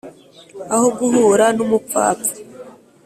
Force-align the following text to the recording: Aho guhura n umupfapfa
Aho 0.73 0.87
guhura 0.97 1.45
n 1.57 1.59
umupfapfa 1.65 2.33